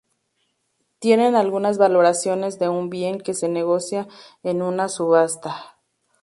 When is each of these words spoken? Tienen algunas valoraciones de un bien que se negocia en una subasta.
Tienen 0.97 1.35
algunas 1.35 1.77
valoraciones 1.77 2.57
de 2.57 2.69
un 2.69 2.89
bien 2.89 3.19
que 3.21 3.35
se 3.35 3.47
negocia 3.49 4.07
en 4.41 4.63
una 4.63 4.89
subasta. 4.89 5.77